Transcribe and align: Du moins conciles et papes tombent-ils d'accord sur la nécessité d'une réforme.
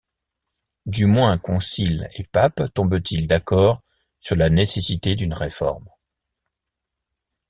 Du 0.87 1.05
moins 1.05 1.37
conciles 1.37 2.09
et 2.15 2.23
papes 2.23 2.73
tombent-ils 2.73 3.27
d'accord 3.27 3.83
sur 4.19 4.35
la 4.35 4.49
nécessité 4.49 5.13
d'une 5.15 5.35
réforme. 5.35 5.87